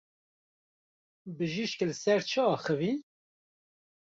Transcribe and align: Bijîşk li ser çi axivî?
Bijîşk 1.37 1.79
li 1.87 1.93
ser 2.03 2.21
çi 2.29 2.41
axivî? 2.53 2.93